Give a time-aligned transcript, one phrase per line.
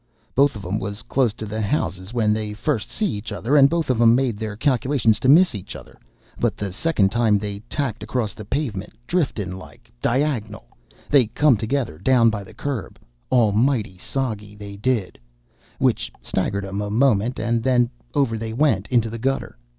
[0.33, 3.69] Both of 'em was close to the houses when they fust see each other, and
[3.69, 5.95] both of 'em made their calculations to miss each other,
[6.39, 10.71] but the second time they tacked across the pavement driftin' like, diagonal
[11.07, 12.97] they come together, down by curb
[13.31, 15.19] al mighty soggy, they did
[15.77, 19.55] which staggered 'em a moment, and then, over they went, into the gutter.